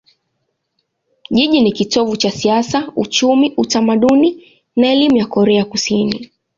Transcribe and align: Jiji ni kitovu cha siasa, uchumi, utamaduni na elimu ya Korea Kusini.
Jiji 1.31 1.61
ni 1.61 1.71
kitovu 1.71 2.17
cha 2.17 2.31
siasa, 2.31 2.91
uchumi, 2.95 3.53
utamaduni 3.57 4.47
na 4.75 4.91
elimu 4.91 5.17
ya 5.17 5.25
Korea 5.25 5.65
Kusini. 5.65 6.31